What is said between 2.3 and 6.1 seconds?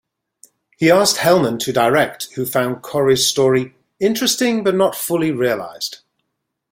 who found Corry's story "interesting, but not fully realized".